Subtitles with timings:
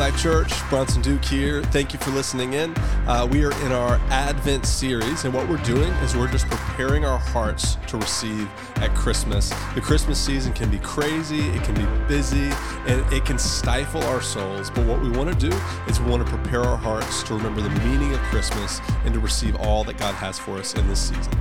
[0.00, 1.62] Life Church, Bronson Duke here.
[1.64, 2.72] Thank you for listening in.
[3.06, 7.04] Uh, we are in our Advent series, and what we're doing is we're just preparing
[7.04, 9.50] our hearts to receive at Christmas.
[9.74, 12.50] The Christmas season can be crazy, it can be busy,
[12.86, 14.70] and it can stifle our souls.
[14.70, 15.54] But what we want to do
[15.86, 19.20] is we want to prepare our hearts to remember the meaning of Christmas and to
[19.20, 21.38] receive all that God has for us in this season.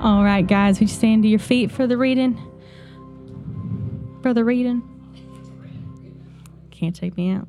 [0.00, 2.40] All right, guys, would you stand to your feet for the reading?
[4.22, 4.94] For the reading?
[6.78, 7.48] Can't take me out.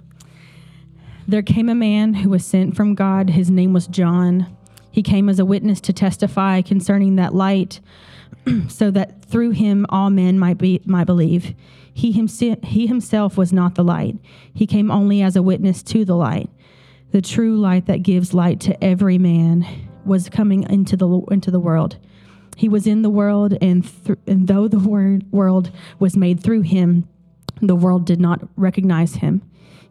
[1.27, 3.29] There came a man who was sent from God.
[3.29, 4.47] His name was John.
[4.89, 7.79] He came as a witness to testify concerning that light,
[8.67, 11.53] so that through him all men might be might believe.
[11.93, 14.17] He himself, he himself was not the light.
[14.51, 16.49] He came only as a witness to the light.
[17.11, 19.63] The true light that gives light to every man
[20.05, 21.97] was coming into the into the world.
[22.57, 26.61] He was in the world, and, th- and though the word, world was made through
[26.61, 27.07] him,
[27.61, 29.41] the world did not recognize him.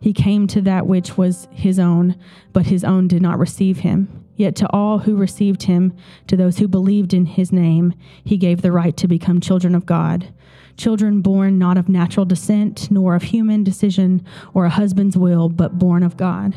[0.01, 2.17] He came to that which was his own,
[2.53, 4.25] but his own did not receive him.
[4.37, 5.93] Yet to all who received him,
[6.29, 9.87] to those who believed in his name, he gave the right to become children of
[9.87, 10.33] God.
[10.77, 15.81] Children born not of natural descent, nor of human decision or a husband's will, but
[15.81, 16.55] born of God.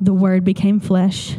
[0.00, 1.36] The Word became flesh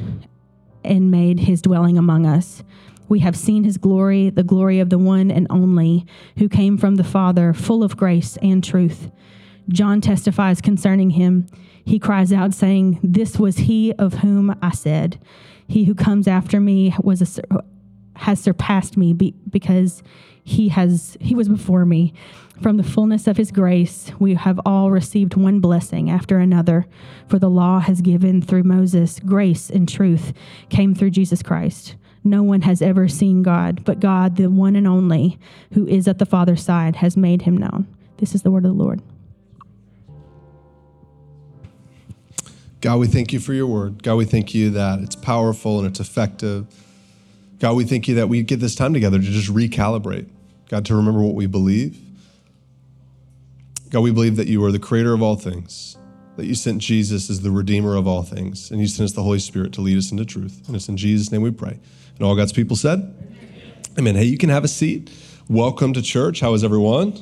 [0.86, 2.64] and made his dwelling among us.
[3.09, 6.05] We have seen his glory, the glory of the one and only
[6.38, 9.11] who came from the Father, full of grace and truth.
[9.69, 11.47] John testifies concerning him.
[11.86, 15.19] He cries out, saying, This was he of whom I said,
[15.67, 17.64] He who comes after me was a,
[18.16, 20.03] has surpassed me because
[20.44, 22.14] he has he was before me.
[22.61, 26.88] From the fullness of his grace, we have all received one blessing after another.
[27.27, 30.33] For the law has given through Moses, grace and truth
[30.69, 31.95] came through Jesus Christ.
[32.28, 35.39] No one has ever seen God, but God, the one and only,
[35.73, 37.88] who is at the Father's side, has made him known.
[38.17, 39.02] This is the word of the Lord.
[42.82, 44.04] God, we thank you for your word.
[44.04, 46.67] God, we thank you that it's powerful and it's effective.
[47.60, 50.27] God, we thank you that we get this time together to just recalibrate.
[50.70, 51.98] God, to remember what we believe.
[53.89, 55.98] God, we believe that you are the creator of all things,
[56.36, 59.23] that you sent Jesus as the redeemer of all things, and you sent us the
[59.23, 60.61] Holy Spirit to lead us into truth.
[60.67, 61.80] And it's in Jesus' name we pray.
[62.17, 63.76] And all God's people said, Amen.
[64.00, 64.16] Amen.
[64.16, 65.11] Hey, you can have a seat.
[65.48, 66.39] Welcome to church.
[66.39, 67.14] How is everyone?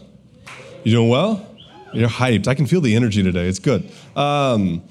[0.86, 1.46] You doing well?
[1.94, 2.48] You're hyped.
[2.48, 3.48] I can feel the energy today.
[3.48, 3.92] It's good.
[4.16, 4.84] Um,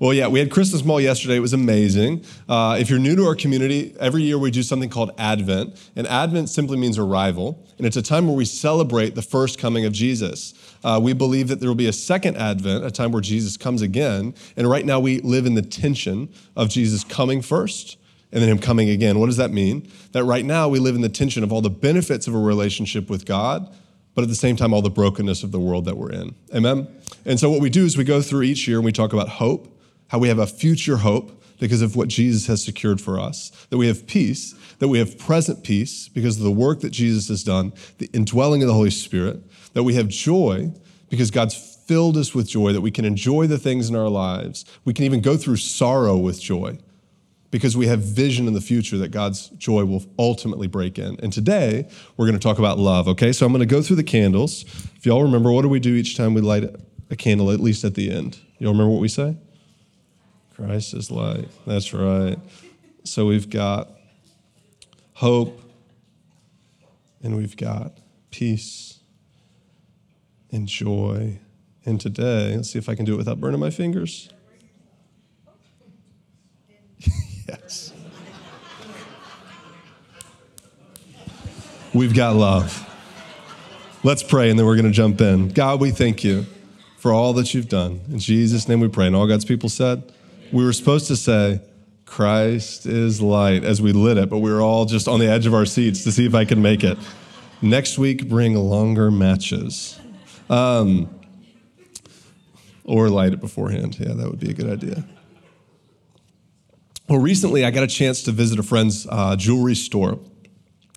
[0.00, 1.36] well, yeah, we had Christmas Mall yesterday.
[1.36, 2.24] It was amazing.
[2.48, 5.80] Uh, if you're new to our community, every year we do something called Advent.
[5.94, 7.64] And Advent simply means arrival.
[7.78, 10.54] And it's a time where we celebrate the first coming of Jesus.
[10.82, 13.80] Uh, we believe that there will be a second Advent, a time where Jesus comes
[13.80, 14.34] again.
[14.56, 17.96] And right now we live in the tension of Jesus coming first
[18.32, 19.18] and then him coming again.
[19.18, 19.88] What does that mean?
[20.12, 23.10] That right now we live in the tension of all the benefits of a relationship
[23.10, 23.72] with God,
[24.14, 26.34] but at the same time, all the brokenness of the world that we're in.
[26.54, 26.88] Amen?
[27.24, 29.28] And so what we do is we go through each year and we talk about
[29.28, 29.78] hope,
[30.08, 33.78] how we have a future hope because of what Jesus has secured for us, that
[33.78, 37.44] we have peace, that we have present peace because of the work that Jesus has
[37.44, 39.40] done, the indwelling of the Holy Spirit,
[39.74, 40.72] that we have joy
[41.08, 41.54] because God's
[41.86, 44.64] filled us with joy, that we can enjoy the things in our lives.
[44.84, 46.78] We can even go through sorrow with joy
[47.52, 51.20] because we have vision in the future that God's joy will ultimately break in.
[51.22, 51.86] And today,
[52.16, 53.30] we're going to talk about love, okay?
[53.30, 54.64] So I'm going to go through the candles.
[54.96, 56.64] If y'all remember, what do we do each time we light
[57.10, 58.40] a candle, at least at the end?
[58.58, 59.36] Y'all remember what we say?
[60.56, 61.48] Christ is light.
[61.66, 62.38] That's right.
[63.04, 63.90] So we've got
[65.12, 65.60] hope,
[67.22, 67.98] and we've got
[68.30, 68.98] peace
[70.50, 71.38] and joy.
[71.84, 74.30] And today, let's see if I can do it without burning my fingers.
[77.52, 77.92] Yes.
[81.92, 82.88] We've got love.
[84.02, 85.48] Let's pray and then we're going to jump in.
[85.48, 86.46] God, we thank you
[86.96, 88.00] for all that you've done.
[88.10, 89.06] In Jesus' name we pray.
[89.06, 90.02] And all God's people said,
[90.50, 91.60] we were supposed to say,
[92.06, 95.46] Christ is light as we lit it, but we were all just on the edge
[95.46, 96.98] of our seats to see if I could make it.
[97.60, 99.98] Next week, bring longer matches.
[100.50, 101.08] Um,
[102.84, 103.98] or light it beforehand.
[103.98, 105.04] Yeah, that would be a good idea.
[107.08, 110.18] Well, recently I got a chance to visit a friend's uh, jewelry store,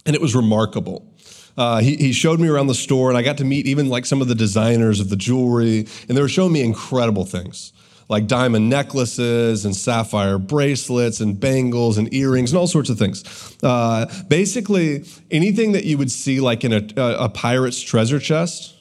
[0.05, 1.11] and it was remarkable.
[1.57, 4.05] Uh, he, he showed me around the store, and I got to meet even like
[4.05, 7.73] some of the designers of the jewelry, and they were showing me incredible things
[8.07, 13.57] like diamond necklaces and sapphire bracelets and bangles and earrings and all sorts of things.
[13.63, 18.73] Uh, basically, anything that you would see like in a, a, a pirate's treasure chest.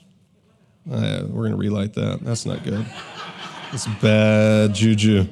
[0.91, 2.21] Uh, we're going to relight that.
[2.21, 2.85] That's not good.
[3.73, 5.27] It's bad juju.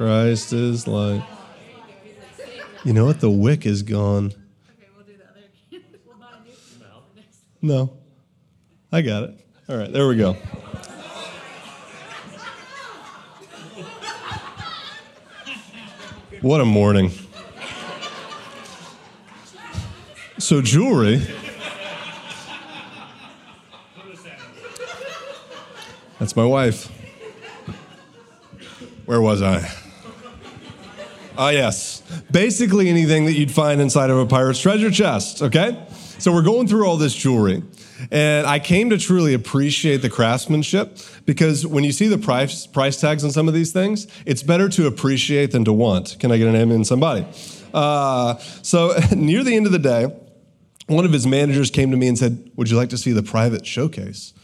[0.00, 1.22] Christ is light.
[2.84, 3.20] You know what?
[3.20, 4.32] The wick is gone.
[7.60, 7.92] No.
[8.90, 9.38] I got it.
[9.68, 10.32] All right, there we go.
[16.40, 17.10] What a morning.
[20.38, 21.20] So, jewelry.
[26.18, 26.86] That's my wife.
[29.04, 29.70] Where was I?
[31.40, 32.02] Ah, yes.
[32.30, 35.82] Basically, anything that you'd find inside of a pirate's treasure chest, okay?
[36.18, 37.62] So, we're going through all this jewelry.
[38.10, 43.00] And I came to truly appreciate the craftsmanship because when you see the price, price
[43.00, 46.18] tags on some of these things, it's better to appreciate than to want.
[46.20, 47.26] Can I get an amen, somebody?
[47.72, 50.14] Uh, so, near the end of the day,
[50.88, 53.22] one of his managers came to me and said, Would you like to see the
[53.22, 54.34] private showcase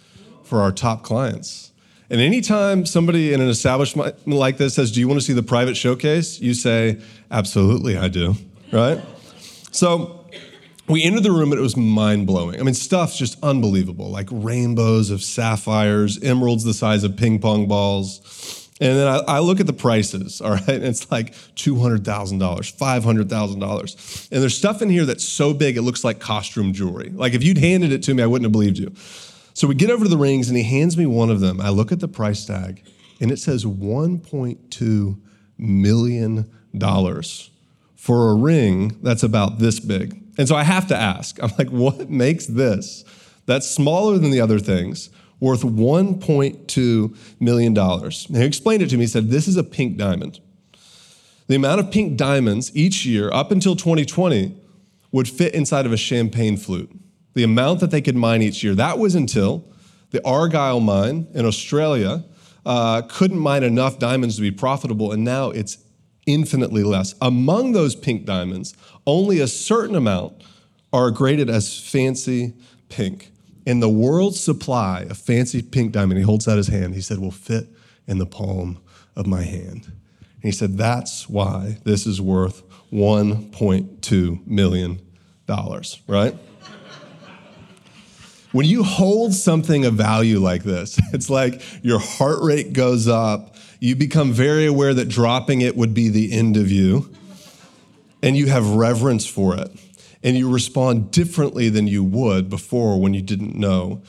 [0.44, 1.72] for our top clients?
[2.08, 5.42] And anytime somebody in an establishment like this says, Do you want to see the
[5.42, 6.40] private showcase?
[6.40, 7.00] You say,
[7.30, 8.36] Absolutely, I do,
[8.72, 9.00] right?
[9.72, 10.26] So
[10.88, 12.60] we entered the room and it was mind blowing.
[12.60, 17.66] I mean, stuff's just unbelievable like rainbows of sapphires, emeralds the size of ping pong
[17.66, 18.62] balls.
[18.80, 20.68] And then I, I look at the prices, all right?
[20.68, 22.02] And it's like $200,000,
[22.38, 24.32] $500,000.
[24.32, 27.10] And there's stuff in here that's so big it looks like costume jewelry.
[27.10, 28.92] Like if you'd handed it to me, I wouldn't have believed you.
[29.56, 31.62] So we get over to the rings and he hands me one of them.
[31.62, 32.84] I look at the price tag
[33.22, 35.20] and it says $1.2
[35.56, 36.52] million
[37.94, 40.22] for a ring that's about this big.
[40.36, 43.02] And so I have to ask, I'm like, what makes this
[43.46, 45.08] that's smaller than the other things
[45.40, 47.78] worth $1.2 million?
[47.78, 49.04] And he explained it to me.
[49.04, 50.38] He said, This is a pink diamond.
[51.46, 54.54] The amount of pink diamonds each year up until 2020
[55.12, 56.90] would fit inside of a champagne flute
[57.36, 58.74] the amount that they could mine each year.
[58.74, 59.70] That was until
[60.10, 62.24] the Argyle mine in Australia
[62.64, 65.76] uh, couldn't mine enough diamonds to be profitable, and now it's
[66.26, 67.14] infinitely less.
[67.20, 68.74] Among those pink diamonds,
[69.06, 70.42] only a certain amount
[70.94, 72.54] are graded as fancy
[72.88, 73.30] pink.
[73.66, 77.18] And the world's supply of fancy pink diamond, he holds out his hand, he said,
[77.18, 77.68] will fit
[78.06, 78.78] in the palm
[79.14, 79.84] of my hand.
[79.84, 85.02] And he said, that's why this is worth $1.2 million,
[86.08, 86.34] right?
[88.56, 93.54] When you hold something of value like this, it's like your heart rate goes up.
[93.80, 97.14] You become very aware that dropping it would be the end of you,
[98.22, 99.70] and you have reverence for it.
[100.22, 104.00] And you respond differently than you would before when you didn't know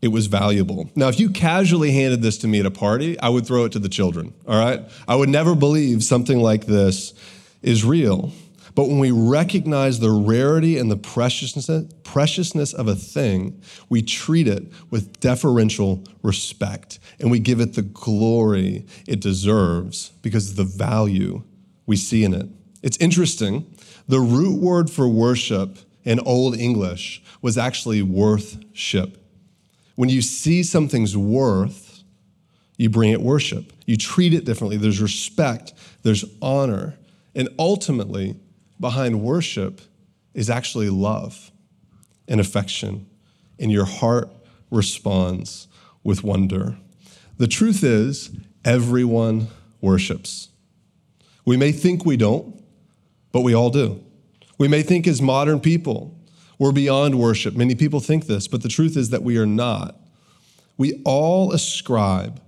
[0.00, 0.88] it was valuable.
[0.94, 3.72] Now, if you casually handed this to me at a party, I would throw it
[3.72, 4.80] to the children, all right?
[5.08, 7.14] I would never believe something like this
[7.62, 8.30] is real.
[8.78, 14.46] But when we recognize the rarity and the preciousness, preciousness of a thing, we treat
[14.46, 20.62] it with deferential respect and we give it the glory it deserves because of the
[20.62, 21.42] value
[21.86, 22.46] we see in it.
[22.80, 23.66] It's interesting.
[24.06, 29.18] The root word for worship in Old English was actually worthship.
[29.96, 32.04] When you see something's worth,
[32.76, 33.72] you bring it worship.
[33.86, 34.76] You treat it differently.
[34.76, 36.94] There's respect, there's honor.
[37.34, 38.36] And ultimately,
[38.80, 39.80] behind worship
[40.34, 41.50] is actually love
[42.28, 43.06] and affection,
[43.58, 44.30] and your heart
[44.70, 45.66] responds
[46.04, 46.76] with wonder.
[47.38, 48.30] The truth is,
[48.64, 49.48] everyone
[49.80, 50.48] worships.
[51.44, 52.62] We may think we don't,
[53.32, 54.04] but we all do.
[54.58, 56.18] We may think as modern people,
[56.58, 57.56] we're beyond worship.
[57.56, 59.96] Many people think this, but the truth is that we are not.
[60.76, 62.40] We all ascribe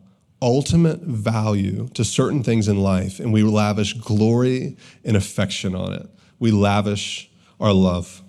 [0.42, 6.08] ultimate value to certain things in life, and we lavish glory and affection on it
[6.40, 7.30] we lavish
[7.60, 8.22] our love.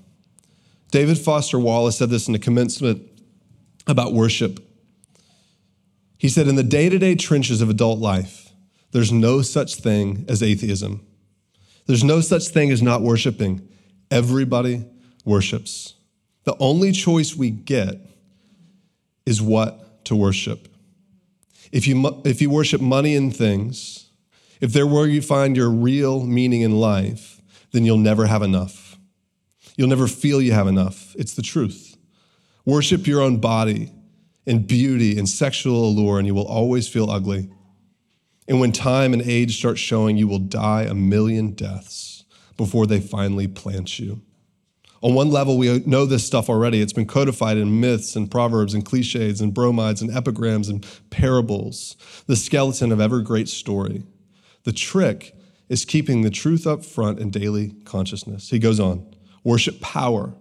[0.92, 3.02] David Foster Wallace said this in the commencement
[3.88, 4.60] about worship.
[6.18, 8.52] He said, In the day to day trenches of adult life,
[8.92, 11.04] there's no such thing as atheism.
[11.88, 13.68] There's no such thing as not worshiping.
[14.12, 14.86] Everybody
[15.26, 15.96] worships.
[16.44, 17.96] The only choice we get
[19.26, 20.68] is what to worship.
[21.72, 24.10] If you, if you worship money and things,
[24.60, 27.41] if they're where you find your real meaning in life,
[27.72, 28.98] then you'll never have enough.
[29.78, 31.16] You'll never feel you have enough.
[31.18, 31.98] It's the truth.
[32.66, 33.92] Worship your own body
[34.46, 37.50] and beauty and sexual allure, and you will always feel ugly.
[38.48, 42.26] And when time and age start showing, you will die a million deaths
[42.58, 44.22] before they finally plant you.
[45.04, 46.80] On one level, we know this stuff already.
[46.80, 51.96] It's been codified in myths and proverbs and cliches and bromides and epigrams and parables,
[52.28, 54.04] the skeleton of every great story.
[54.64, 55.36] The trick
[55.72, 58.50] is keeping the truth up front in daily consciousness.
[58.50, 60.34] He goes on worship power,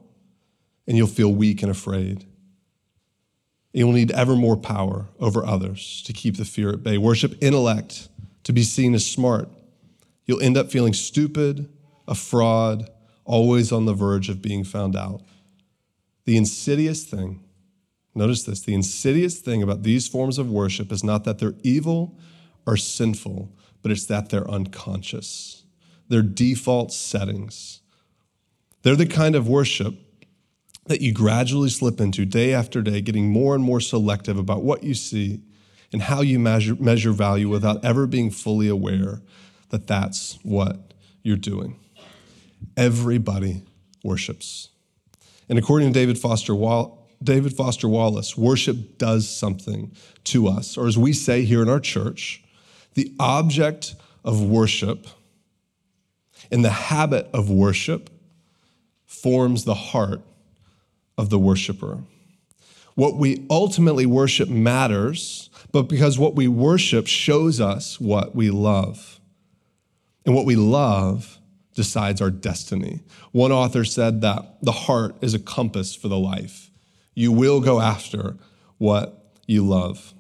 [0.89, 2.27] and you'll feel weak and afraid.
[3.73, 6.99] You'll need ever more power over others to keep the fear at bay.
[6.99, 8.09] Worship intellect
[8.43, 9.49] to be seen as smart.
[10.27, 11.69] You'll end up feeling stupid,
[12.09, 12.91] a fraud,
[13.25, 15.23] always on the verge of being found out.
[16.25, 17.45] The insidious thing,
[18.17, 22.19] notice this, the insidious thing about these forms of worship is not that they're evil
[22.67, 25.65] or sinful, but it's that they're unconscious.
[26.09, 27.81] They're default settings.
[28.83, 29.95] They're the kind of worship
[30.87, 34.83] that you gradually slip into day after day, getting more and more selective about what
[34.83, 35.43] you see
[35.93, 39.23] and how you measure, measure value without ever being fully aware
[39.69, 41.77] that that's what you're doing.
[42.77, 43.63] Everybody
[44.03, 44.71] worships.
[45.49, 49.93] And according to David Foster, Wall, David Foster Wallace, worship does something
[50.25, 50.77] to us.
[50.79, 52.43] Or as we say here in our church,
[52.95, 53.95] the object
[54.25, 55.07] of worship
[56.51, 58.11] and the habit of worship
[59.07, 60.23] forms the heart
[61.17, 61.99] of the worshiper.
[62.95, 69.21] What we ultimately worship matters, but because what we worship shows us what we love.
[70.27, 71.39] And what we love
[71.75, 73.01] decides our destiny.
[73.33, 76.71] One author said that the heart is a compass for the life.
[77.15, 78.37] You will go after
[78.79, 80.15] what you love.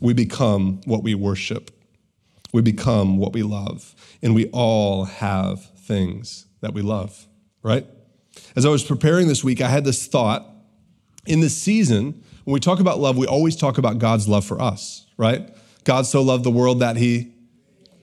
[0.00, 1.70] We become what we worship.
[2.54, 3.96] We become what we love.
[4.22, 7.26] And we all have things that we love,
[7.64, 7.84] right?
[8.54, 10.46] As I was preparing this week, I had this thought.
[11.26, 14.62] In this season, when we talk about love, we always talk about God's love for
[14.62, 15.52] us, right?
[15.82, 17.32] God so loved the world that he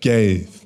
[0.01, 0.65] gave.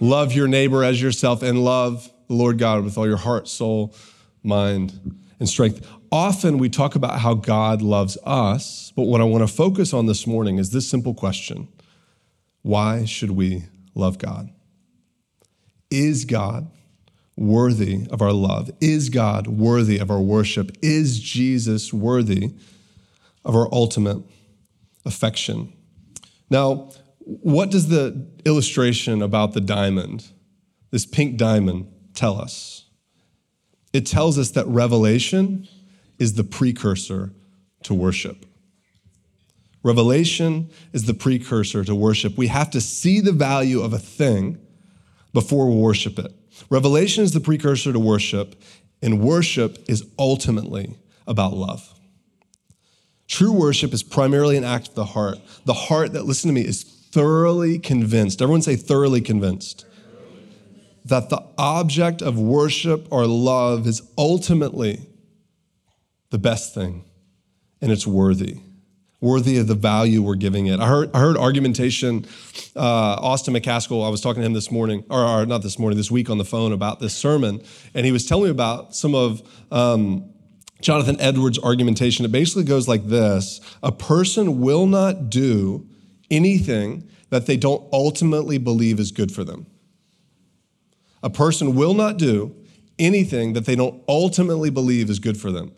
[0.00, 3.94] Love your neighbor as yourself and love the Lord God with all your heart, soul,
[4.42, 5.86] mind, and strength.
[6.10, 10.06] Often we talk about how God loves us, but what I want to focus on
[10.06, 11.68] this morning is this simple question
[12.62, 13.64] Why should we
[13.94, 14.50] love God?
[15.90, 16.70] Is God
[17.36, 18.70] worthy of our love?
[18.80, 20.70] Is God worthy of our worship?
[20.82, 22.54] Is Jesus worthy
[23.44, 24.22] of our ultimate
[25.04, 25.72] affection?
[26.50, 26.90] Now,
[27.24, 30.26] what does the illustration about the diamond,
[30.90, 32.86] this pink diamond, tell us?
[33.92, 35.68] It tells us that revelation
[36.18, 37.32] is the precursor
[37.82, 38.46] to worship.
[39.82, 42.36] Revelation is the precursor to worship.
[42.36, 44.58] We have to see the value of a thing
[45.32, 46.32] before we worship it.
[46.70, 48.60] Revelation is the precursor to worship,
[49.00, 50.96] and worship is ultimately
[51.26, 51.98] about love.
[53.26, 55.38] True worship is primarily an act of the heart.
[55.64, 58.40] The heart that, listen to me, is thoroughly convinced.
[58.40, 59.86] Everyone say thoroughly convinced.
[61.04, 65.08] That the object of worship or love is ultimately
[66.30, 67.04] the best thing
[67.80, 68.60] and it's worthy
[69.22, 70.80] worthy of the value we're giving it.
[70.80, 72.26] I heard, I heard argumentation.
[72.76, 75.96] Uh, Austin McCaskill, I was talking to him this morning, or, or, not this morning,
[75.96, 77.62] this week on the phone about this sermon,
[77.94, 80.28] and he was telling me about some of um,
[80.80, 82.24] Jonathan Edwards' argumentation.
[82.24, 85.88] It basically goes like this A person will not do
[86.30, 89.66] anything that they don't ultimately believe is good for them.
[91.22, 92.56] A person will not do
[92.98, 95.72] anything that they don't ultimately believe is good for them.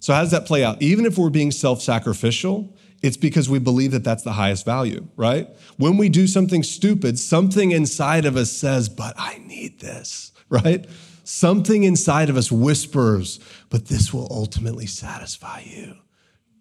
[0.00, 0.80] So, how does that play out?
[0.80, 5.06] Even if we're being self sacrificial, it's because we believe that that's the highest value,
[5.16, 5.48] right?
[5.76, 10.86] When we do something stupid, something inside of us says, but I need this, right?
[11.24, 15.96] Something inside of us whispers, but this will ultimately satisfy you.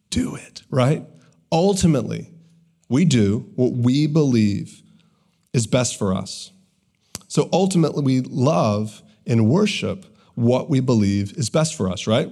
[0.09, 1.05] Do it, right?
[1.51, 2.31] Ultimately,
[2.89, 4.81] we do what we believe
[5.53, 6.51] is best for us.
[7.27, 12.31] So ultimately, we love and worship what we believe is best for us, right?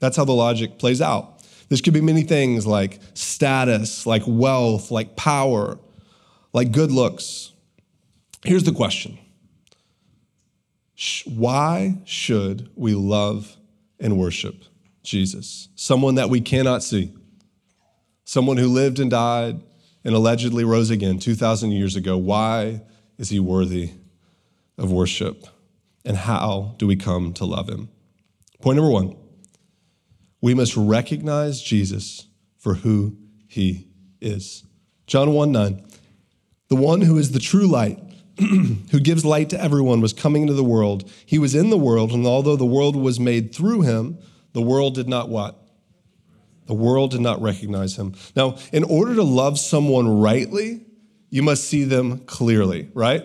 [0.00, 1.35] That's how the logic plays out.
[1.68, 5.78] This could be many things like status, like wealth, like power,
[6.52, 7.52] like good looks.
[8.44, 9.18] Here's the question
[11.26, 13.56] Why should we love
[13.98, 14.64] and worship
[15.02, 15.68] Jesus?
[15.74, 17.12] Someone that we cannot see,
[18.24, 19.60] someone who lived and died
[20.04, 22.16] and allegedly rose again 2,000 years ago.
[22.16, 22.82] Why
[23.18, 23.90] is he worthy
[24.78, 25.46] of worship?
[26.04, 27.88] And how do we come to love him?
[28.60, 29.16] Point number one
[30.40, 32.26] we must recognize Jesus
[32.58, 33.16] for who
[33.46, 33.88] he
[34.20, 34.64] is.
[35.06, 35.84] John 1 9.
[36.68, 37.98] The one who is the true light,
[38.38, 41.10] who gives light to everyone, was coming into the world.
[41.24, 44.18] He was in the world, and although the world was made through him,
[44.52, 45.56] the world did not what?
[46.66, 48.14] The world did not recognize him.
[48.34, 50.80] Now, in order to love someone rightly,
[51.30, 53.22] you must see them clearly, right?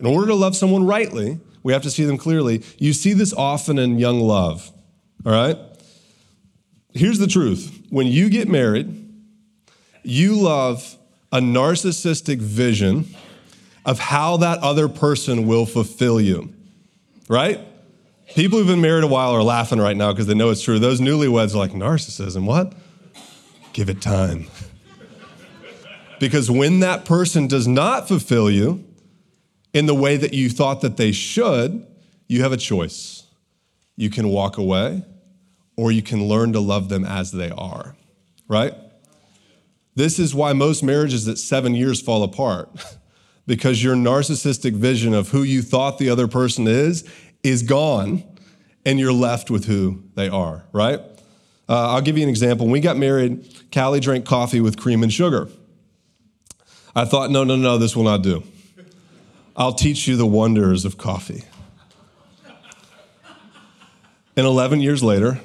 [0.00, 2.62] In order to love someone rightly, we have to see them clearly.
[2.78, 4.72] You see this often in young love,
[5.24, 5.58] all right?
[6.94, 8.98] Here's the truth when you get married,
[10.02, 10.96] you love
[11.30, 13.06] a narcissistic vision
[13.84, 16.52] of how that other person will fulfill you,
[17.28, 17.60] right?
[18.34, 20.78] People who've been married a while are laughing right now because they know it's true.
[20.78, 22.74] Those newlyweds are like, narcissism, what?
[23.72, 24.46] Give it time.
[26.20, 28.84] because when that person does not fulfill you
[29.72, 31.86] in the way that you thought that they should,
[32.28, 33.24] you have a choice.
[33.96, 35.02] You can walk away
[35.76, 37.96] or you can learn to love them as they are,
[38.48, 38.74] right?
[39.94, 42.70] This is why most marriages at seven years fall apart
[43.46, 47.08] because your narcissistic vision of who you thought the other person is
[47.42, 48.22] is gone
[48.84, 51.00] and you're left with who they are, right?
[51.68, 52.66] Uh, I'll give you an example.
[52.66, 55.48] When we got married, Callie drank coffee with cream and sugar.
[56.94, 58.42] I thought, no, no, no, this will not do.
[59.56, 61.44] I'll teach you the wonders of coffee.
[64.36, 65.40] And 11 years later,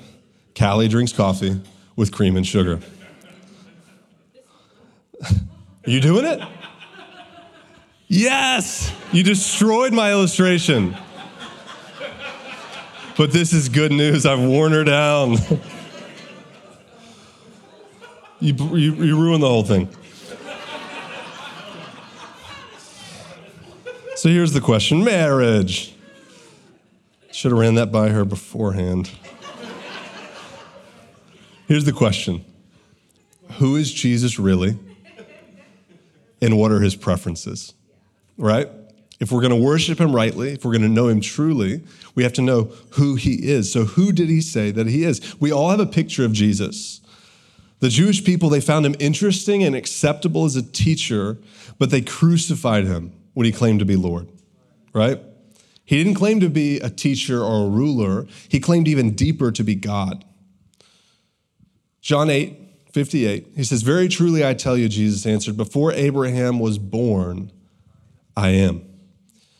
[0.57, 1.61] Callie drinks coffee
[1.95, 2.79] with cream and sugar.
[5.21, 5.29] Are
[5.85, 6.41] you doing it?
[8.07, 8.91] Yes!
[9.11, 10.97] You destroyed my illustration.
[13.17, 14.25] But this is good news.
[14.25, 15.33] I've worn her down.
[18.39, 19.89] you, you, you ruined the whole thing.
[24.15, 25.93] So here's the question marriage.
[27.31, 29.11] Should have ran that by her beforehand.
[31.67, 32.43] Here's the question
[33.53, 34.77] Who is Jesus really?
[36.41, 37.73] And what are his preferences?
[38.37, 38.69] Right?
[39.19, 41.81] If we're going to worship him rightly, if we're going to know him truly,
[42.13, 43.71] we have to know who he is.
[43.71, 45.39] So, who did he say that he is?
[45.39, 47.01] We all have a picture of Jesus.
[47.79, 51.37] The Jewish people, they found him interesting and acceptable as a teacher,
[51.77, 54.29] but they crucified him when he claimed to be Lord,
[54.93, 55.19] right?
[55.85, 59.63] He didn't claim to be a teacher or a ruler, he claimed even deeper to
[59.63, 60.23] be God.
[62.07, 62.57] John 8,
[62.93, 67.51] 58, he says, Very truly I tell you, Jesus answered, before Abraham was born,
[68.33, 68.81] I am.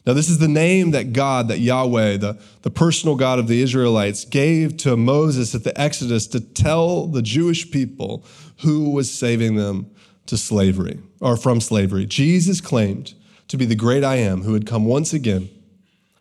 [0.06, 3.62] Now, this is the name that God, that Yahweh, the, the personal God of the
[3.62, 8.24] Israelites, gave to Moses at the Exodus to tell the Jewish people
[8.60, 9.92] who was saving them
[10.28, 12.06] to slavery or from slavery.
[12.06, 13.14] Jesus claimed
[13.50, 15.50] to be the great I am who had come once again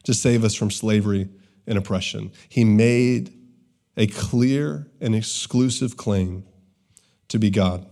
[0.02, 1.28] to save us from slavery
[1.68, 2.32] and oppression.
[2.48, 3.32] He made
[3.96, 6.44] a clear and exclusive claim
[7.28, 7.86] to be God.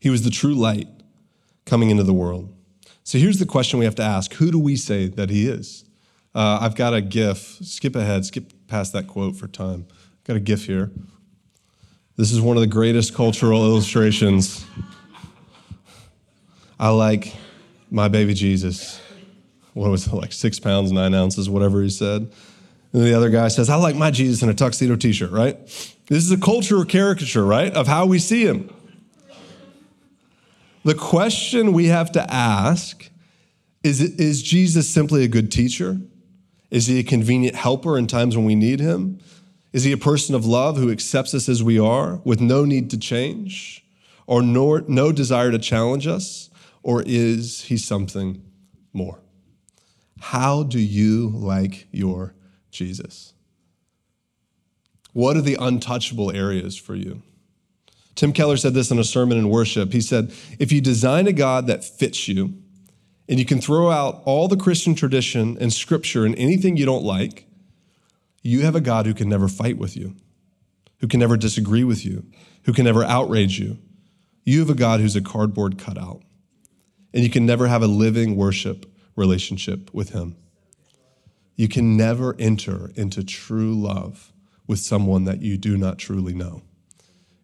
[0.00, 0.88] He was the true light
[1.66, 2.54] coming into the world.
[3.02, 5.84] So here's the question we have to ask Who do we say that he is?
[6.34, 7.58] Uh, I've got a GIF.
[7.62, 9.86] Skip ahead, skip past that quote for time.
[9.90, 10.90] I've got a GIF here.
[12.16, 14.64] This is one of the greatest cultural illustrations.
[16.78, 17.34] I like
[17.90, 19.00] my baby Jesus.
[19.72, 22.30] What was it, like six pounds, nine ounces, whatever he said.
[22.92, 25.56] And the other guy says, I like my Jesus in a tuxedo t shirt, right?
[26.06, 28.70] This is a cultural caricature, right, of how we see him.
[30.84, 33.10] The question we have to ask
[33.82, 36.00] is Is Jesus simply a good teacher?
[36.70, 39.20] Is he a convenient helper in times when we need him?
[39.72, 42.90] Is he a person of love who accepts us as we are with no need
[42.90, 43.84] to change
[44.26, 46.50] or no, no desire to challenge us?
[46.82, 48.42] Or is he something
[48.92, 49.20] more?
[50.20, 52.34] How do you like your
[52.78, 53.34] Jesus?
[55.12, 57.22] What are the untouchable areas for you?
[58.14, 59.92] Tim Keller said this in a sermon in worship.
[59.92, 62.54] He said, If you design a God that fits you,
[63.28, 67.04] and you can throw out all the Christian tradition and scripture and anything you don't
[67.04, 67.46] like,
[68.42, 70.14] you have a God who can never fight with you,
[71.00, 72.24] who can never disagree with you,
[72.64, 73.78] who can never outrage you.
[74.44, 76.22] You have a God who's a cardboard cutout,
[77.12, 80.36] and you can never have a living worship relationship with Him.
[81.58, 84.32] You can never enter into true love
[84.68, 86.62] with someone that you do not truly know.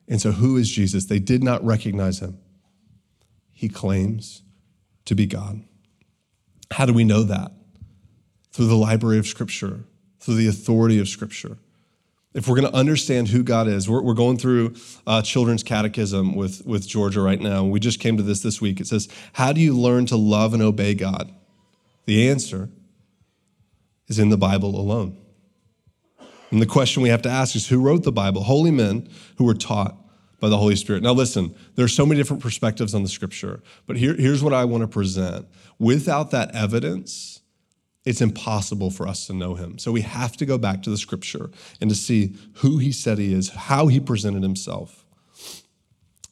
[0.07, 1.07] And so, who is Jesus?
[1.07, 2.39] They did not recognize him.
[3.53, 4.43] He claims
[5.07, 5.65] to be God.
[6.71, 7.51] How do we know that?
[8.53, 9.81] Through the library of Scripture,
[10.21, 11.59] through the authority of Scripture.
[12.35, 14.77] If we're going to understand who God is, we're, we're going through
[15.09, 17.65] uh, children's catechism with, with Georgia right now.
[17.65, 18.81] We just came to this this week.
[18.81, 21.33] It says, How do you learn to love and obey God?
[22.07, 22.69] The answer
[24.09, 25.17] is in the Bible alone.
[26.51, 28.45] And the question we have to ask is who wrote the Bible?
[28.45, 29.97] Holy men who were taught
[30.41, 31.03] by the Holy Spirit.
[31.03, 34.53] Now, listen, there are so many different perspectives on the scripture, but here, here's what
[34.53, 35.47] I want to present.
[35.79, 37.41] Without that evidence,
[38.05, 39.79] it's impossible for us to know him.
[39.79, 43.19] So we have to go back to the scripture and to see who he said
[43.19, 45.05] he is, how he presented himself.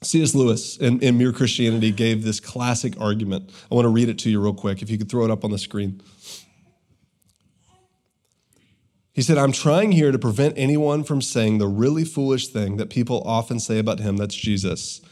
[0.02, 0.34] C.S.
[0.34, 3.50] Lewis in, in Mere Christianity gave this classic argument.
[3.70, 5.44] I want to read it to you real quick, if you could throw it up
[5.44, 6.02] on the screen.
[9.12, 12.88] He said, I'm trying here to prevent anyone from saying the really foolish thing that
[12.88, 15.02] people often say about him that's Jesus.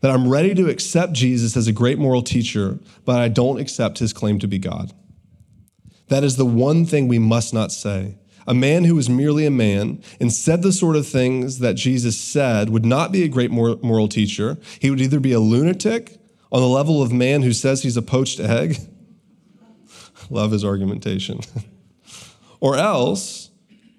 [0.00, 3.98] That I'm ready to accept Jesus as a great moral teacher, but I don't accept
[3.98, 4.92] his claim to be God.
[6.08, 8.16] That is the one thing we must not say.
[8.46, 12.18] A man who was merely a man and said the sort of things that Jesus
[12.18, 14.56] said would not be a great moral teacher.
[14.80, 16.16] He would either be a lunatic
[16.50, 18.78] on the level of man who says he's a poached egg.
[20.30, 21.40] Love his argumentation.
[22.60, 23.50] Or else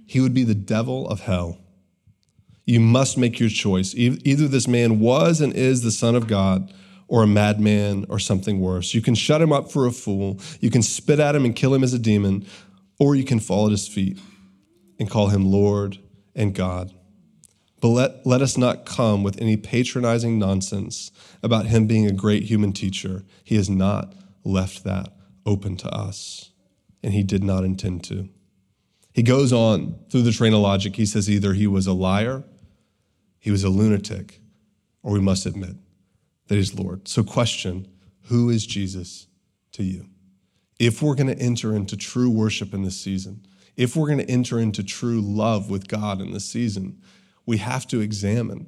[0.06, 1.60] he would be the devil of hell.
[2.66, 3.96] You must make your choice.
[3.96, 6.74] Either this man was and is the Son of God
[7.08, 8.94] or a madman or something worse.
[8.94, 11.74] You can shut him up for a fool, you can spit at him and kill
[11.74, 12.46] him as a demon,
[13.00, 14.20] or you can fall at his feet
[15.00, 15.98] and call him Lord
[16.36, 16.94] and God.
[17.82, 22.44] But let, let us not come with any patronizing nonsense about him being a great
[22.44, 23.24] human teacher.
[23.44, 25.14] He has not left that
[25.46, 26.52] open to us,
[27.02, 28.30] and he did not intend to.
[29.20, 30.96] He goes on through the train of logic.
[30.96, 32.46] He says either he was a liar,
[33.38, 34.40] he was a lunatic,
[35.04, 35.76] or we must admit
[36.48, 37.06] that he's Lord.
[37.06, 37.86] So, question
[38.28, 39.28] who is Jesus
[39.74, 40.06] to you?
[40.80, 44.32] If we're going to enter into true worship in this season, if we're going to
[44.32, 47.02] enter into true love with God in this season,
[47.46, 48.68] we have to examine,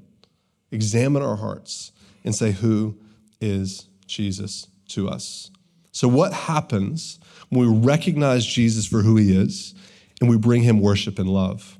[0.69, 1.93] examine our hearts
[2.25, 2.97] and say, Who
[3.39, 5.49] is Jesus to us?
[5.93, 9.75] So, what happens when we recognize Jesus for who he is
[10.21, 11.77] and we bring him worship and love?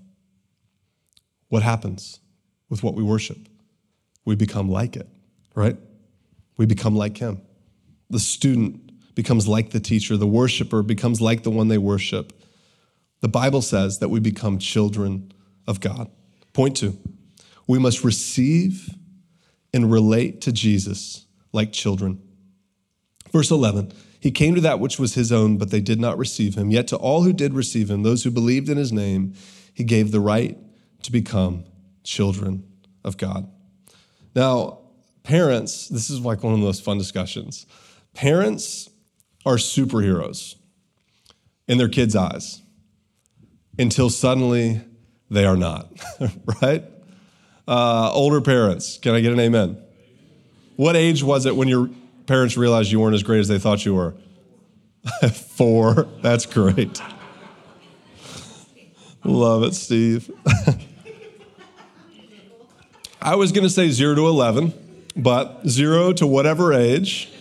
[1.48, 2.20] What happens
[2.70, 3.38] with what we worship?
[4.26, 5.08] We become like it,
[5.56, 5.78] right?
[6.58, 7.42] We become like him.
[8.10, 12.34] The student becomes like the teacher, the worshiper becomes like the one they worship.
[13.22, 15.32] The Bible says that we become children
[15.68, 16.10] of God.
[16.54, 16.98] Point two,
[17.68, 18.90] we must receive
[19.74, 22.22] and relate to Jesus like children.
[23.32, 26.56] Verse 11, he came to that which was his own, but they did not receive
[26.56, 26.70] him.
[26.70, 29.34] Yet to all who did receive him, those who believed in his name,
[29.74, 30.58] he gave the right
[31.04, 31.64] to become
[32.04, 32.64] children
[33.04, 33.50] of God.
[34.36, 34.80] Now,
[35.24, 37.66] parents, this is like one of the most fun discussions.
[38.14, 38.90] Parents
[39.46, 40.56] are superheroes
[41.68, 42.62] in their kids' eyes
[43.80, 44.82] until suddenly
[45.30, 45.92] they are not,
[46.62, 46.84] right?
[47.68, 49.82] Uh, older parents, can I get an amen?
[50.76, 51.90] What age was it when your
[52.26, 54.14] parents realized you weren't as great as they thought you were?
[55.32, 56.08] Four.
[56.22, 57.02] That's great.
[59.24, 60.32] Love it, Steve.
[63.22, 64.74] I was going to say zero to 11,
[65.16, 67.32] but zero to whatever age.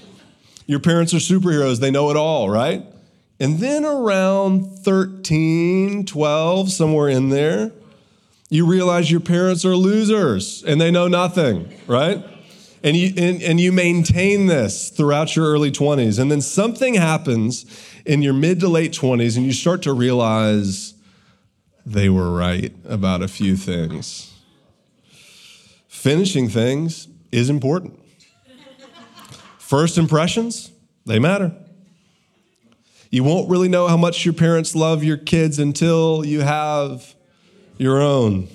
[0.67, 2.85] Your parents are superheroes, they know it all, right?
[3.41, 7.73] And then around 13, 12, somewhere in there,
[8.51, 12.23] you realize your parents are losers and they know nothing, right?
[12.83, 16.19] And you, and, and you maintain this throughout your early 20s.
[16.19, 17.67] And then something happens
[18.07, 20.95] in your mid to late 20s, and you start to realize
[21.85, 24.33] they were right about a few things.
[25.89, 27.99] Finishing things is important.
[29.59, 30.71] First impressions,
[31.05, 31.53] they matter.
[33.11, 37.15] You won't really know how much your parents love your kids until you have
[37.77, 38.49] your own.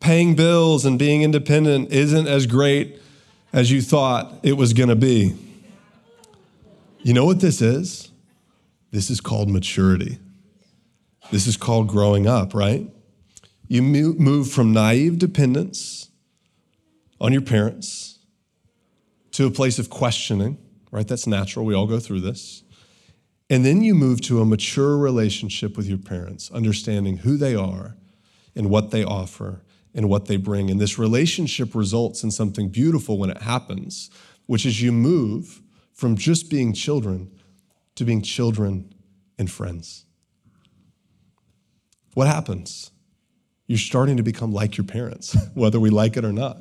[0.00, 3.00] Paying bills and being independent isn't as great
[3.52, 5.34] as you thought it was going to be.
[7.02, 8.10] You know what this is?
[8.90, 10.18] This is called maturity.
[11.30, 12.88] This is called growing up, right?
[13.68, 16.10] You move from naive dependence
[17.20, 18.18] on your parents
[19.32, 20.58] to a place of questioning,
[20.90, 21.06] right?
[21.06, 21.64] That's natural.
[21.64, 22.64] We all go through this.
[23.48, 27.96] And then you move to a mature relationship with your parents, understanding who they are
[28.54, 29.62] and what they offer
[29.94, 30.70] and what they bring.
[30.70, 34.10] And this relationship results in something beautiful when it happens,
[34.46, 37.30] which is you move from just being children
[37.96, 38.94] to being children
[39.38, 40.04] and friends.
[42.14, 42.90] What happens?
[43.66, 46.58] You're starting to become like your parents, whether we like it or not.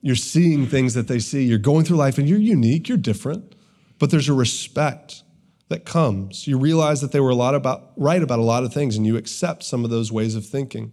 [0.00, 1.44] You're seeing things that they see.
[1.44, 3.54] You're going through life and you're unique, you're different,
[3.98, 5.22] but there's a respect
[5.68, 6.46] that comes.
[6.46, 9.06] You realize that they were a lot about right about a lot of things and
[9.06, 10.92] you accept some of those ways of thinking.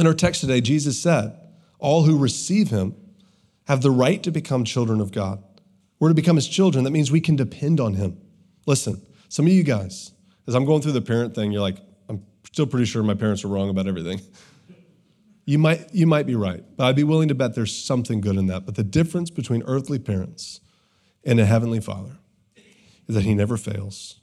[0.00, 1.36] In our text today, Jesus said,
[1.78, 2.96] All who receive him
[3.66, 5.44] have the right to become children of God.
[5.98, 6.84] We're to become his children.
[6.84, 8.18] That means we can depend on him.
[8.66, 10.12] Listen, some of you guys,
[10.46, 11.76] as I'm going through the parent thing, you're like,
[12.08, 14.22] I'm still pretty sure my parents are wrong about everything.
[15.44, 18.36] You might, you might be right, but I'd be willing to bet there's something good
[18.36, 18.64] in that.
[18.64, 20.62] But the difference between earthly parents
[21.24, 22.16] and a heavenly father
[23.06, 24.18] is that He never fails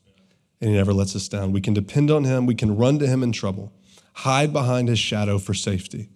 [0.59, 1.51] and He never lets us down.
[1.51, 3.73] We can depend on Him, we can run to Him in trouble,
[4.17, 6.09] hide behind His shadow for safety.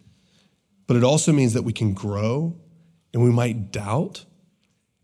[0.88, 2.58] But it also means that we can grow
[3.14, 4.26] and we might doubt,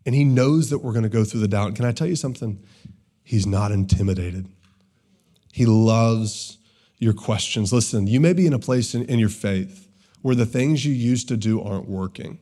[0.04, 1.76] and He knows that we're going to go through the doubt.
[1.76, 2.64] Can I tell you something?
[3.22, 4.48] He's not intimidated.
[5.52, 6.58] He loves
[6.98, 7.72] your questions.
[7.72, 9.88] Listen, you may be in a place in, in your faith
[10.22, 12.40] where the things you used to do aren't working.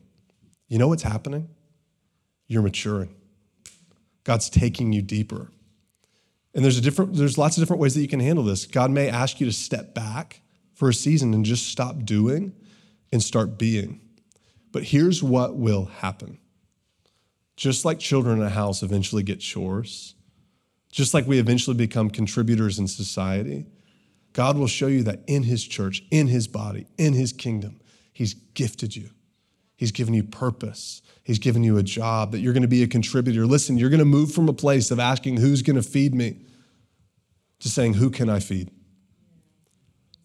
[0.67, 1.49] You know what's happening?
[2.47, 3.13] You're maturing.
[4.23, 5.51] God's taking you deeper.
[6.55, 8.65] And there's a different there's lots of different ways that you can handle this.
[8.65, 10.41] God may ask you to step back
[10.77, 12.53] for a season and just stop doing
[13.11, 13.99] and start being.
[14.71, 16.37] But here's what will happen.
[17.55, 20.13] Just like children in a house eventually get chores,
[20.91, 23.65] just like we eventually become contributors in society,
[24.33, 27.79] God will show you that in his church, in his body, in his kingdom,
[28.13, 29.09] he's gifted you.
[29.77, 31.01] He's given you purpose.
[31.23, 33.47] He's given you a job that you're going to be a contributor.
[33.47, 36.41] Listen, you're going to move from a place of asking, Who's going to feed me?
[37.61, 38.69] to saying, Who can I feed?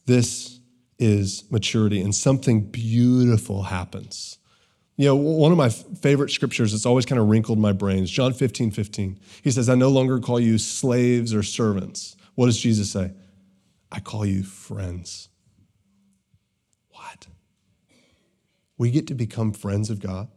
[0.07, 0.61] This
[0.99, 4.39] is maturity, and something beautiful happens.
[4.97, 8.33] You know, one of my favorite scriptures that's always kind of wrinkled my brains, John
[8.33, 9.19] 15, 15.
[9.43, 12.17] He says, I no longer call you slaves or servants.
[12.35, 13.13] What does Jesus say?
[13.91, 15.29] I call you friends.
[16.91, 17.27] What?
[18.79, 20.29] We get to become friends of God.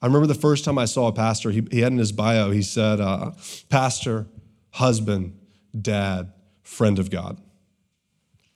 [0.00, 2.50] I remember the first time I saw a pastor, he, he had in his bio,
[2.50, 3.32] he said, uh,
[3.68, 4.26] Pastor,
[4.70, 5.38] husband,
[5.78, 7.40] dad, friend of God.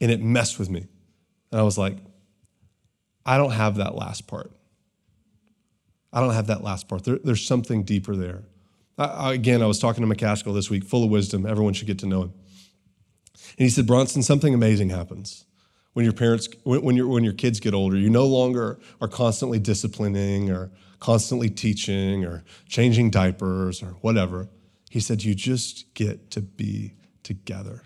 [0.01, 0.87] And it messed with me.
[1.51, 1.97] And I was like,
[3.25, 4.53] I don't have that last part.
[6.13, 7.05] I don't have that last part.
[7.05, 8.45] There, there's something deeper there.
[8.97, 11.47] I, again, I was talking to McCaskill this week, full of wisdom.
[11.47, 12.33] Everyone should get to know him.
[13.59, 15.45] And he said, Bronson, something amazing happens
[15.93, 17.97] when your parents, when, when, your, when your kids get older.
[17.97, 24.49] You no longer are constantly disciplining or constantly teaching or changing diapers or whatever.
[24.91, 27.83] He said, you just get to be together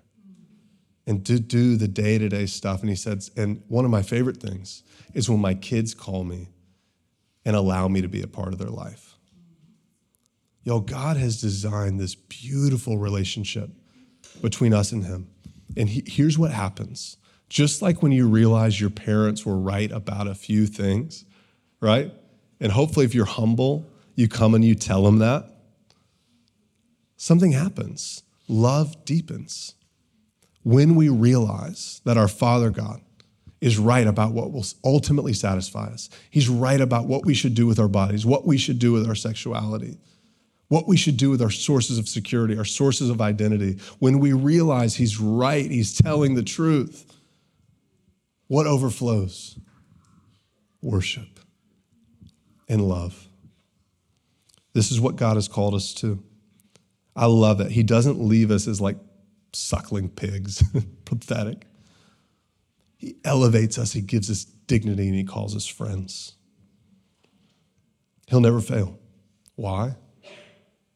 [1.07, 2.81] and to do the day to day stuff.
[2.81, 4.83] And he said, and one of my favorite things
[5.15, 6.49] is when my kids call me
[7.45, 9.17] and allow me to be a part of their life.
[10.63, 13.71] Yo, God has designed this beautiful relationship
[14.41, 15.29] between us and Him.
[15.77, 17.17] And he, here's what happens
[17.49, 21.27] just like when you realize your parents were right about a few things,
[21.83, 22.11] right?
[22.61, 25.51] And hopefully, if you're humble, you come and you tell them that,
[27.17, 28.23] something happens.
[28.49, 29.75] Love deepens.
[30.63, 33.01] When we realize that our Father God
[33.63, 36.11] is right about what will ultimately satisfy us.
[36.31, 39.07] He's right about what we should do with our bodies, what we should do with
[39.07, 39.99] our sexuality,
[40.67, 43.79] what we should do with our sources of security, our sources of identity.
[44.01, 47.07] When we realize He's right, He's telling the truth,
[48.49, 49.61] what overflows?
[50.83, 51.39] Worship
[52.69, 53.29] and love.
[54.73, 56.21] This is what God has called us to.
[57.15, 57.71] I love it.
[57.71, 58.97] He doesn't leave us as like
[59.53, 60.63] suckling pigs,
[61.05, 61.67] pathetic.
[62.97, 66.37] He elevates us, He gives us dignity, and He calls us friends.
[68.29, 68.99] He'll never fail.
[69.57, 69.97] Why?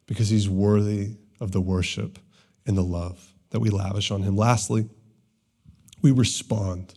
[0.07, 2.19] Because He's worthy of the worship
[2.67, 4.37] and the love that we lavish on Him.
[4.37, 4.89] Lastly,
[6.03, 6.95] we respond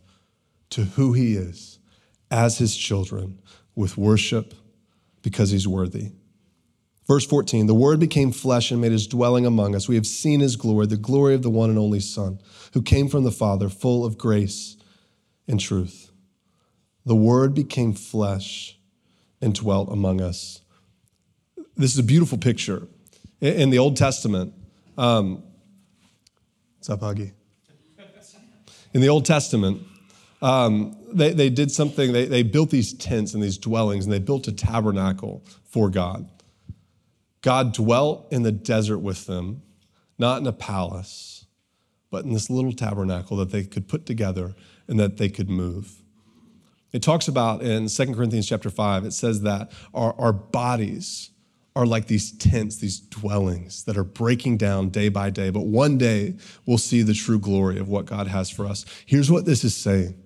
[0.70, 1.80] to who He is
[2.30, 3.40] as His children
[3.76, 4.54] with worship
[5.22, 6.12] because He's worthy.
[7.10, 9.90] Verse 14, the Word became flesh and made his dwelling among us.
[9.90, 12.40] We have seen his glory, the glory of the one and only Son,
[12.74, 14.78] who came from the Father, full of grace
[15.48, 16.12] and truth.
[17.08, 18.78] The Word became flesh
[19.42, 20.62] and dwelt among us.
[21.76, 22.88] This is a beautiful picture.
[23.42, 24.54] In the Old Testament,
[24.96, 25.42] um,
[26.78, 27.32] what's up, Huggy?
[28.94, 29.82] In the Old Testament,
[30.44, 34.20] um, they, they did something, they, they built these tents and these dwellings, and they
[34.20, 36.30] built a tabernacle for God.
[37.42, 39.62] God dwelt in the desert with them,
[40.18, 41.46] not in a palace,
[42.12, 44.56] but in this little tabernacle that they could put together
[44.88, 46.04] and that they could move.
[46.92, 51.30] It talks about in 2 Corinthians chapter 5, it says that our, our bodies
[51.76, 55.52] are like these tents, these dwellings that are breaking down day by day.
[55.52, 58.86] But one day we'll see the true glory of what God has for us.
[59.06, 60.22] Here's what this is saying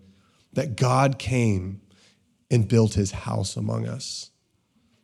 [0.54, 1.82] that God came
[2.49, 4.32] and built his house among us,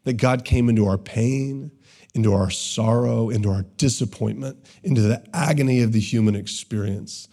[0.06, 1.72] that God came into our pain
[2.16, 7.28] into our sorrow, into our disappointment, into the agony of the human experience.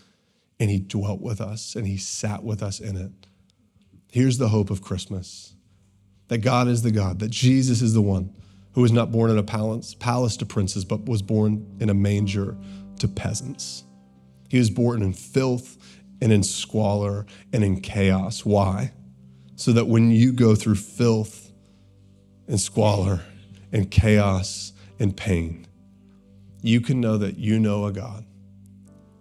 [0.59, 3.11] And he dwelt with us and he sat with us in it.
[4.11, 5.55] Here's the hope of Christmas
[6.29, 8.35] that God is the God, that Jesus is the one
[8.73, 11.95] who was not born in a palace, palace to princes, but was born in a
[11.95, 12.57] manger
[12.99, 13.85] to peasants.
[14.49, 15.79] He was born in filth
[16.21, 18.45] and in squalor and in chaos.
[18.45, 18.93] Why?
[19.55, 21.53] So that when you go through filth
[22.49, 23.23] and squalor
[23.73, 25.67] and chaos and pain,
[26.63, 28.25] you can know that you know a God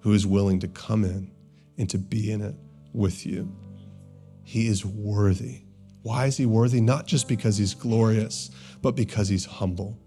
[0.02, 1.32] who is willing to come in
[1.78, 2.56] and to be in it
[2.94, 3.52] with you.
[4.44, 5.64] He is worthy.
[6.04, 6.82] Why is he worthy?
[6.82, 10.00] Not just because he's glorious, but because he's humble.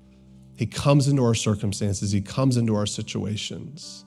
[0.56, 4.04] He comes into our circumstances, he comes into our situations,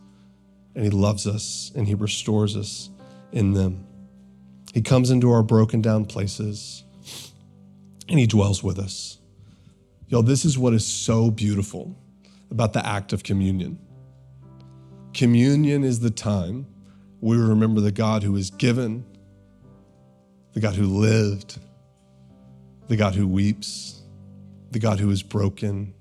[0.75, 2.89] and he loves us and he restores us
[3.31, 3.85] in them.
[4.73, 6.83] He comes into our broken down places
[8.07, 9.17] and he dwells with us.
[10.11, 11.95] Yo, this is what is so beautiful
[12.49, 13.79] about the act of communion.
[15.13, 16.65] Communion is the time
[17.21, 19.05] we remember the God who is given,
[20.51, 21.59] the God who lived,
[22.89, 24.01] the God who weeps,
[24.71, 25.93] the God who is broken,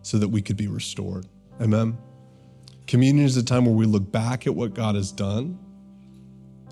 [0.00, 1.26] so that we could be restored.
[1.60, 1.98] Amen.
[2.86, 5.58] Communion is a time where we look back at what God has done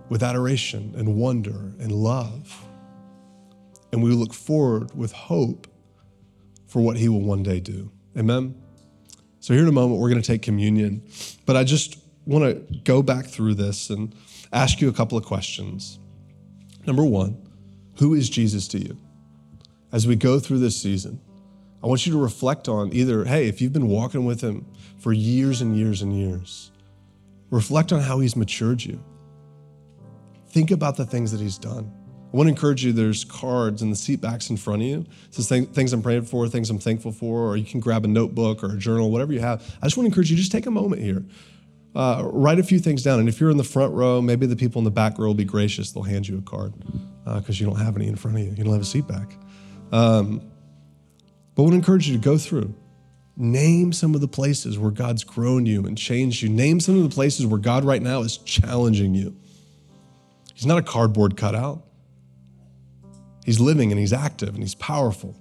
[0.09, 2.67] with adoration and wonder and love.
[3.93, 5.67] And we look forward with hope
[6.73, 7.93] for what He will one day do.
[8.17, 8.55] Amen?
[9.41, 11.03] So, here in a moment, we're going to take communion.
[11.45, 14.15] But I just want to go back through this and
[14.53, 15.99] ask you a couple of questions.
[16.87, 17.37] Number one,
[17.99, 18.97] who is Jesus to you?
[19.93, 21.21] As we go through this season,
[21.85, 24.65] I want you to reflect on either, hey, if you've been walking with him
[24.99, 26.71] for years and years and years,
[27.51, 29.03] reflect on how he's matured you.
[30.49, 31.93] Think about the things that he's done.
[32.33, 35.01] I want to encourage you, there's cards in the seat backs in front of you.
[35.27, 38.09] It says things I'm praying for, things I'm thankful for, or you can grab a
[38.09, 39.61] notebook or a journal, whatever you have.
[39.83, 41.25] I just want to encourage you, just take a moment here.
[41.95, 43.21] Uh, write a few things down.
[43.21, 45.35] And if you're in the front row, maybe the people in the back row will
[45.35, 45.92] be gracious.
[45.92, 46.73] They'll hand you a card
[47.25, 48.51] because uh, you don't have any in front of you.
[48.51, 49.31] You don't have a seat back.
[49.92, 50.40] Um,
[51.55, 52.75] but I want to encourage you to go through.
[53.37, 56.49] Name some of the places where God's grown you and changed you.
[56.49, 59.37] Name some of the places where God right now is challenging you.
[60.55, 61.83] He's not a cardboard cutout.
[63.45, 65.37] He's living and he's active and he's powerful.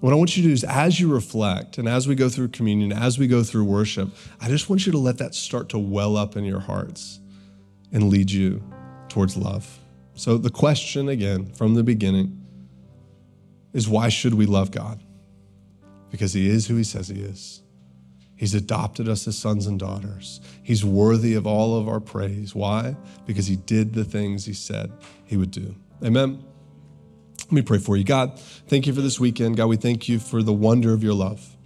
[0.00, 2.48] What I want you to do is, as you reflect and as we go through
[2.48, 5.78] communion, as we go through worship, I just want you to let that start to
[5.78, 7.20] well up in your hearts
[7.92, 8.64] and lead you
[9.08, 9.78] towards love.
[10.14, 12.44] So, the question again from the beginning
[13.72, 15.00] is why should we love God?
[16.10, 17.61] Because He is who He says He is.
[18.42, 20.40] He's adopted us as sons and daughters.
[20.64, 22.56] He's worthy of all of our praise.
[22.56, 22.96] Why?
[23.24, 24.90] Because he did the things he said
[25.24, 25.76] he would do.
[26.04, 26.42] Amen.
[27.38, 28.02] Let me pray for you.
[28.02, 29.58] God, thank you for this weekend.
[29.58, 31.56] God, we thank you for the wonder of your love.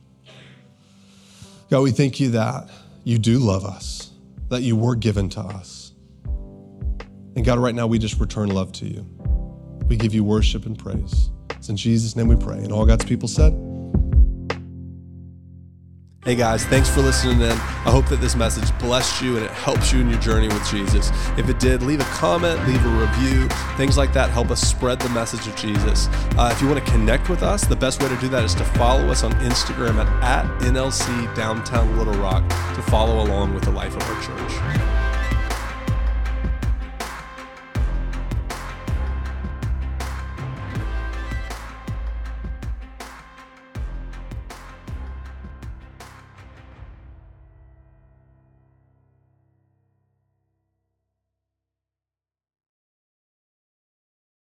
[1.70, 2.68] God, we thank you that
[3.04, 4.10] you do love us,
[4.50, 5.94] that you were given to us.
[7.36, 9.06] And God, right now we just return love to you.
[9.88, 11.30] We give you worship and praise.
[11.52, 12.58] It's in Jesus' name we pray.
[12.58, 13.54] And all God's people said,
[16.26, 17.52] Hey guys, thanks for listening in.
[17.52, 20.68] I hope that this message blessed you and it helps you in your journey with
[20.68, 21.12] Jesus.
[21.38, 23.46] If it did, leave a comment, leave a review.
[23.76, 26.08] Things like that help us spread the message of Jesus.
[26.36, 28.56] Uh, if you want to connect with us, the best way to do that is
[28.56, 32.42] to follow us on Instagram at, at NLC Downtown Little Rock
[32.74, 35.05] to follow along with the life of our church.